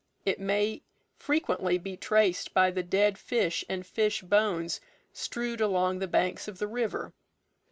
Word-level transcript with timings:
It 0.25 0.39
may 0.39 0.81
frequently 1.15 1.77
be 1.77 1.95
traced 1.95 2.55
by 2.55 2.71
the 2.71 2.81
dead 2.81 3.19
fish 3.19 3.63
and 3.69 3.85
fish 3.85 4.23
bones 4.23 4.81
strewed 5.13 5.61
along 5.61 5.99
the 5.99 6.07
banks 6.07 6.47
of 6.47 6.57
the 6.57 6.65
river. 6.67 7.13